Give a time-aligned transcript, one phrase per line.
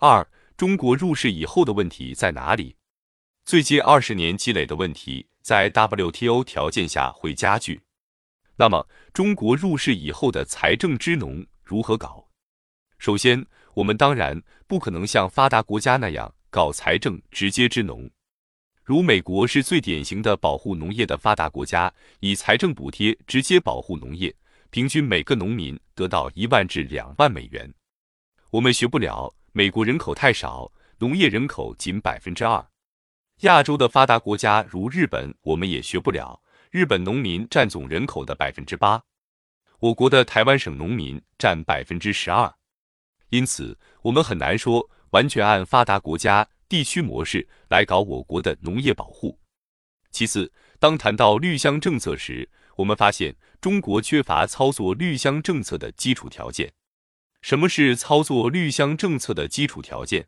[0.00, 0.24] 二、
[0.56, 2.76] 中国入世以后的问题在哪里？
[3.44, 7.80] 最近二十年积累的问题，在 WTO 条件下会加剧。
[8.54, 12.24] 那么，中国入世以后的财政支农如何搞？
[13.00, 18.08] 首先，我们当然不可能像发达国家那样搞财政直接支农。
[18.84, 24.32] 如美国是最典型的保护农业的发达国家，以财政补贴直接保护农业，
[24.70, 27.74] 平均每个农民得到一万至两万美元。
[28.50, 29.34] 我们学不了。
[29.58, 32.64] 美国人口太少，农业人口仅百分之二。
[33.40, 36.40] 亚洲的发达国家如日本，我们也学不了。
[36.70, 39.02] 日本农民占总人口的百分之八，
[39.80, 42.54] 我国的台湾省农民占百分之十二。
[43.30, 49.40] 因此，我们很难说完全按发达国家地区模式来搞我国的农业保护。
[50.12, 56.72] 其次，当谈到绿乡政策时，我们发现中国缺乏操作绿乡政策的基础条件。
[57.40, 60.26] 什么是操作绿乡政策的基础条件？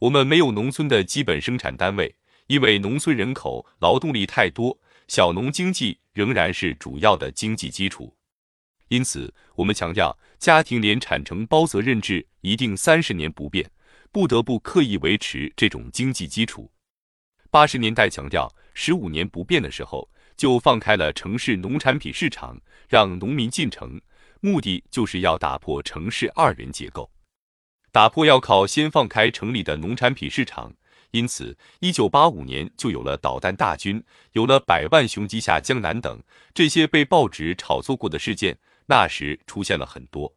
[0.00, 8.16] 我们没有农村的基本生产单位，因为农村人口劳动力太多，小农经济仍然是主要的经济基础。
[8.88, 13.70] 因此，我们强调家庭联产承包责任制一定三十年不变，
[14.12, 16.70] 不得不刻意维持这种经济基础。
[17.50, 24.00] 八十年代强调十五年不变的时候，就放开了城市农产品市场，让农民进城。
[24.40, 27.10] 目的就是要打破城市二元结构，
[27.90, 30.72] 打破要靠先放开城里的农产品市场。
[31.12, 36.22] 因此，一九八五年就有了导弹大军，有了百万雄鸡下江南等
[36.52, 38.58] 这些被报纸炒作过的事件。
[38.90, 40.34] 那时出现了很多，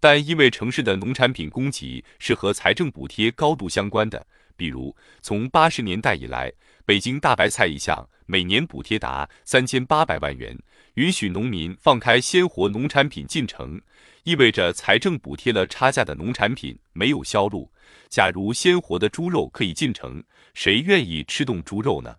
[0.00, 6.52] 但因为城市的农产品供给是和财政补贴高度相关的，比如从八十年代以来，
[6.86, 10.58] 北京大白菜一项每年补贴达三千八百万元。
[10.94, 13.80] 允许农民放开鲜活农产品进城，
[14.22, 17.68] 意味着财政补贴了差价的农产品没有销路。
[18.08, 20.22] 假如鲜活的猪肉可以进城，
[20.54, 22.14] 谁愿意吃冻猪肉呢？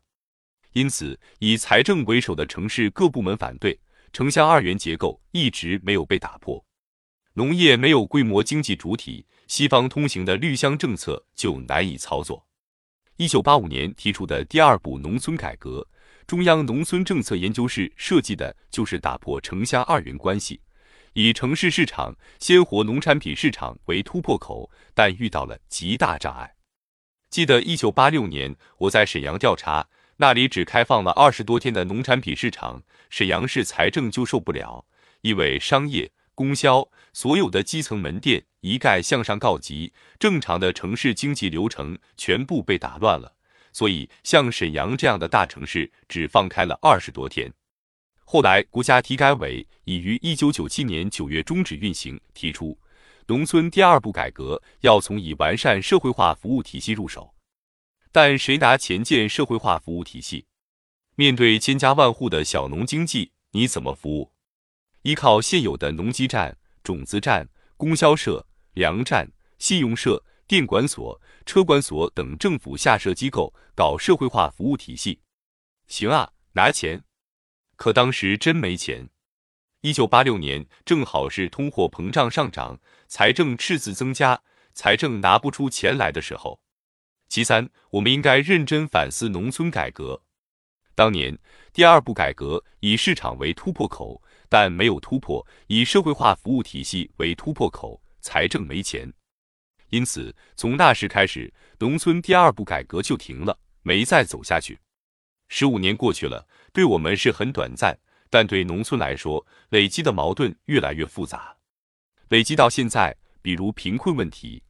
[0.73, 3.79] 因此，以财政为首的城市各部门反对
[4.11, 6.65] 城乡二元结构一直没有被打破。
[7.35, 12.45] 农业没有规模经济主体，西方通行的绿乡政策就难以操作。
[13.15, 15.87] 一九八五年提出的第二步农村改革。
[16.27, 20.59] 中央农村政策研究室设计的就是打破城乡二元关系，
[21.13, 26.55] 以城市市场鲜活农产品市场为突破口，但遇到了极大障碍。
[27.29, 29.87] 记得一九八六年我在沈阳调查，
[30.17, 32.81] 那里只开放了二十多天的农产品市场，
[33.11, 34.87] 沈阳市财政就受不了，
[35.21, 43.34] 因为商业、供销所有的基层门店一概向上告急，正常的城市经济流程全部被打乱了。
[43.75, 47.51] 所以，像沈阳这样的大城市只放开了二十多天。
[48.23, 52.79] 后来，国家体改委已于一九九七年九月终止运行，提出
[53.27, 57.35] 农村第二步改革要从以完善社会化服务体系入手。
[58.13, 60.45] 但谁拿钱建社会化服务体系？
[61.15, 64.31] 面对千家万户的小农经济，你怎么服务？
[65.01, 70.23] 依靠现有的农机站、种子站、供销社、粮站、信用社。
[70.47, 75.19] 电管所、车管所等政府下设机构搞社会化服务体系，
[75.87, 77.03] 行啊，拿钱。
[77.75, 79.09] 可当时真没钱。
[79.81, 84.39] 一九八六年正好是通货膨胀上涨、财政赤字增加、
[84.73, 86.61] 财政拿不出钱来的时候。
[87.27, 90.21] 其三，我们应该认真反思农村改革。
[90.93, 91.37] 当年
[91.73, 99.11] 第二步改革以市场为突破口，但没有突破；以社会化服务体系为突破口，财政没钱。
[99.95, 104.77] 因此，从那时开始，农村第二步改革就停了，没再走下去。
[105.47, 107.97] 十五年过去了，对我们是很短暂，
[108.29, 111.55] 但对农村来说，累积的矛盾越来越复杂。
[112.27, 114.61] 累积到现在，比如贫困问题，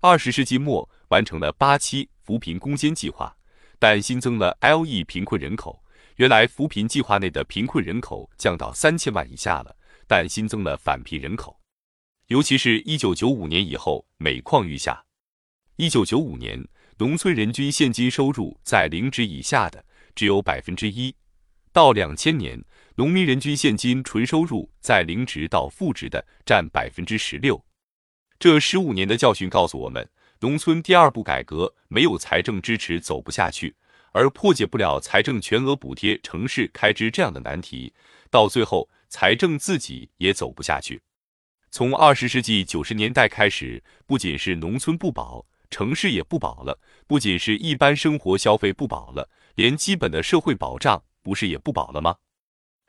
[0.00, 3.36] 二十世纪末完成了八期扶贫攻坚计划，
[3.80, 5.82] 但新增了 LE 贫困人口。
[6.18, 11.58] 原来扶贫计划内的贫困人口降到三千万以下了，但新增了返贫人口。
[12.28, 15.02] 尤其是一九九五年以后，每况愈下。
[15.76, 16.62] 一九九五年，
[16.98, 19.82] 农村人均现金收入在零值以下的
[20.14, 21.10] 只有百分之一；
[21.72, 22.62] 到两千年，
[22.96, 27.64] 农民人均现金纯收入在零值到负值的占百分之十六。
[28.38, 30.06] 这十五年的教训告诉我们，
[30.40, 33.74] 农村第二步改革没有财政支持走不下去，
[34.12, 37.94] 而破解不了财政全额补贴城市开支这样的难题，
[38.30, 41.00] 到最后财政自己也走不下去。
[41.70, 52.16] 从二十世纪九十年代开始，不仅是农村不保，城市也不保了；不仅是一般生活消费不保了，连基本的社会保障不是也不保了吗？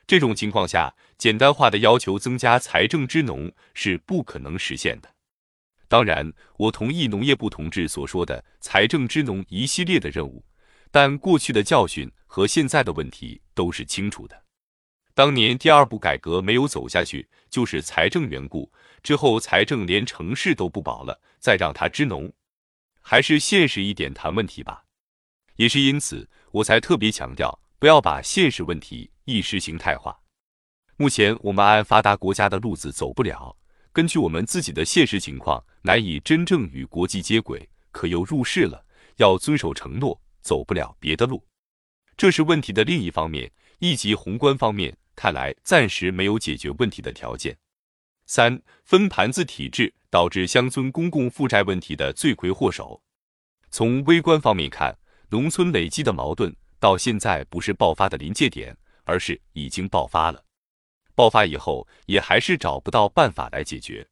[0.08, 5.10] 这种情况下，简单化的要求增加财政支农是不可能实现的。
[5.88, 10.44] 当然，我同意农业部同志所说的财政支农一系列的任务，
[10.90, 14.44] 但过去的教训和现在的问题都是清楚的。
[15.20, 18.72] 当年第二步改革没有走下去，就是财政缘故。
[19.04, 22.32] 之后财政连城市都不保了，再让他支农，
[23.02, 24.82] 还是现实一点谈问题吧。
[25.58, 30.18] 也是因此，我才特别强调，不要把现实问题意识形态化。
[30.96, 33.54] 目前我们按发达国家的路子走不了，
[33.92, 38.86] 根据我们自己的现实情况，难以真正与国际接轨，可又入世了，
[39.18, 41.46] 要遵守承诺，走不了别的路。
[42.16, 44.96] 这是问题的另一方面，一级宏观方面。
[45.20, 47.58] 看来暂时没有解决问题的条件。
[48.26, 53.04] 三分盘子体制导致乡村公共负债问题的罪魁祸首。
[53.70, 54.98] 从微观方面看，
[55.32, 60.46] 农村累积的矛盾到现在不是爆发的临界点，而是已经爆发了。
[61.16, 64.08] 爆发以后也还是找不到办法来解决。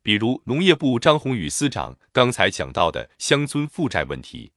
[0.00, 4.52] 比如农业部张宏宇司长刚才讲到的乡村负债问题。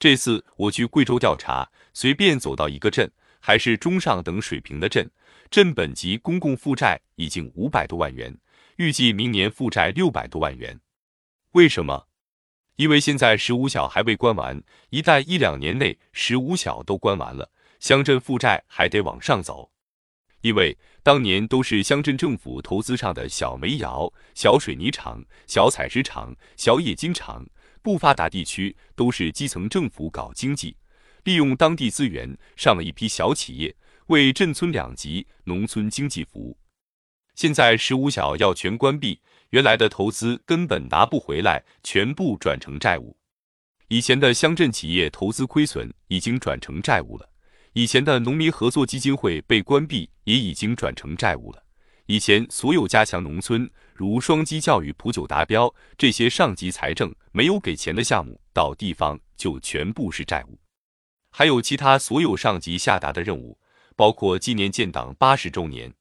[0.00, 3.12] 这次我去贵州调查，随便走到一个镇。
[3.44, 5.10] 还是中上等水平的镇，
[5.50, 8.38] 镇本级公共负债已经五百多万元，
[8.76, 10.78] 预计明年负债六百多万元。
[11.50, 12.06] 为什么？
[12.76, 17.50] 因为现在十五小还未关完，一旦一两年内十五小都关完了，
[17.80, 19.72] 乡镇负债还得往上走。
[20.42, 27.44] 因为当年都是乡镇政府投资上的小煤窑、小水泥厂、小采石场、小冶金厂，
[27.82, 30.76] 不发达地区都是基层政府搞经济。
[31.24, 33.74] 利用当地资源上了一批小企业，
[34.06, 36.56] 为镇村两级农村经济服务。
[37.34, 39.20] 现在十五小要全关闭，
[39.50, 43.16] 原来的投资根本拿不回来，全部转成债务。
[43.88, 47.28] 以前的乡镇企业投资亏损已经转成债务了，
[47.72, 51.62] 以前的农民合作基金会被关闭也已经转成债务了。
[52.06, 60.58] 以前所有加强农村如双基教育普九达标这些上级财政没有给钱的项目，到地方就全部是债务。
[61.34, 63.58] 还有其他所有上级下达的任务，
[63.96, 65.92] 包括纪念建党八十周年，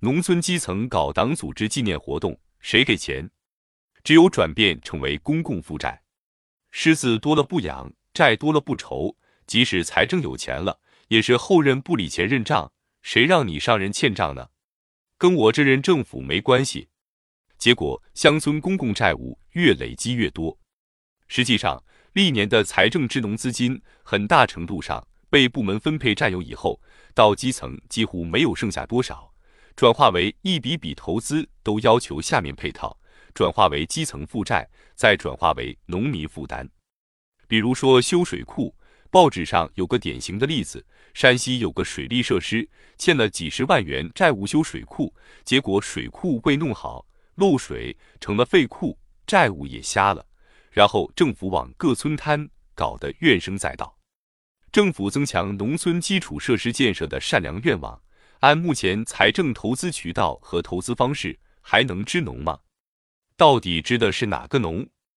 [0.00, 3.30] 农村基层搞党组织纪念活动，谁给钱？
[4.02, 6.02] 只有转变成为公共负债。
[6.70, 9.14] 狮子多了不养，债多了不愁。
[9.46, 14.48] 即使财政有钱了，也是后任不理钱认账，谁让你上任欠账呢？
[15.18, 16.88] 跟我这任政府没关系。
[17.58, 20.58] 结果乡村公共债务越累积越多，
[21.28, 21.84] 实际上。
[22.16, 26.80] 历年的财政支农资金，很大程度上被部门分配占有以后，
[27.12, 29.30] 到基层几乎没有剩下多少，
[29.76, 32.98] 转化为一笔笔投资都要求下面配套，
[33.34, 36.66] 转化为基层负债，再转化为农民负担。
[37.46, 38.74] 比如说修水库，
[39.10, 40.82] 报纸上有个典型的例子：
[41.12, 42.66] 山西有个水利设施
[42.96, 45.14] 欠了几十万元债务修水库，
[45.44, 47.04] 结果水库未弄好，
[47.34, 50.24] 漏水成了废库，债务也瞎了。
[50.76, 53.96] 然后政府往各村摊，搞得怨声载道。
[54.70, 57.98] 政府增强农村基础设施建设的善良愿望，
[58.40, 62.58] 按目前财政投资渠道和投资方式，还能支农吗？
[63.38, 64.86] 到底支的是哪个农？